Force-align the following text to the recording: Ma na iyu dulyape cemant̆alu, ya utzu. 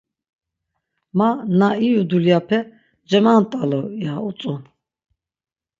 Ma 1.17 1.29
na 1.59 1.67
iyu 1.85 2.01
dulyape 2.09 2.57
cemant̆alu, 3.09 3.81
ya 4.03 4.13
utzu. 4.27 4.53